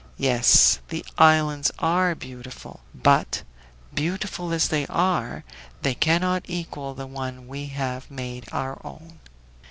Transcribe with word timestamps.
Yes, 0.17 0.79
the 0.89 1.05
islands 1.19 1.71
are 1.77 2.15
beautiful, 2.15 2.79
but, 2.95 3.43
beautiful 3.93 4.51
as 4.51 4.69
they 4.69 4.87
are, 4.87 5.43
they 5.83 5.93
cannot 5.93 6.41
equal 6.47 6.95
the 6.95 7.05
one 7.05 7.47
we 7.47 7.67
have 7.67 8.09
made 8.09 8.47
our 8.51 8.83
own!" 8.83 9.19